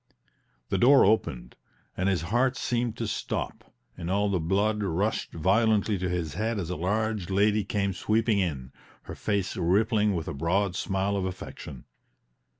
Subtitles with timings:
[0.69, 1.55] The door opened,
[1.95, 6.57] and his heart seemed to stop, and all the blood rushed violently to his head
[6.57, 8.71] as a large lady came sweeping in,
[9.03, 11.85] her face rippling with a broad smile of affection.